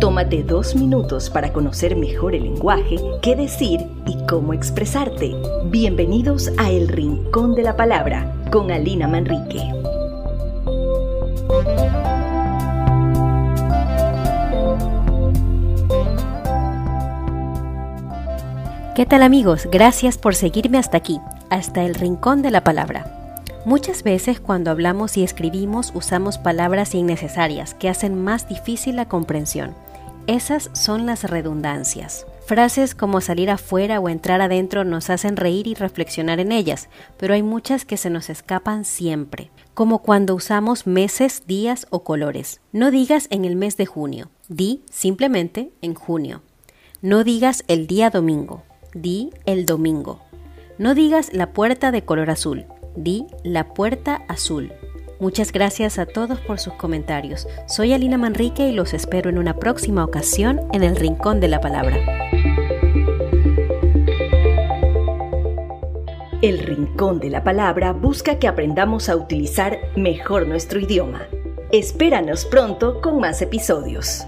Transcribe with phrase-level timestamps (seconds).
[0.00, 5.34] Tómate dos minutos para conocer mejor el lenguaje, qué decir y cómo expresarte.
[5.64, 9.60] Bienvenidos a El Rincón de la Palabra con Alina Manrique.
[18.94, 19.66] ¿Qué tal amigos?
[19.68, 21.18] Gracias por seguirme hasta aquí,
[21.50, 23.17] hasta el Rincón de la Palabra.
[23.68, 29.74] Muchas veces cuando hablamos y escribimos usamos palabras innecesarias que hacen más difícil la comprensión.
[30.26, 32.26] Esas son las redundancias.
[32.46, 37.34] Frases como salir afuera o entrar adentro nos hacen reír y reflexionar en ellas, pero
[37.34, 42.62] hay muchas que se nos escapan siempre, como cuando usamos meses, días o colores.
[42.72, 46.40] No digas en el mes de junio, di simplemente en junio.
[47.02, 48.62] No digas el día domingo,
[48.94, 50.22] di el domingo.
[50.78, 52.64] No digas la puerta de color azul,
[53.02, 54.72] di la puerta azul.
[55.20, 57.48] Muchas gracias a todos por sus comentarios.
[57.66, 61.60] Soy Alina Manrique y los espero en una próxima ocasión en el Rincón de la
[61.60, 61.96] Palabra.
[66.40, 71.26] El Rincón de la Palabra busca que aprendamos a utilizar mejor nuestro idioma.
[71.72, 74.24] Espéranos pronto con más episodios.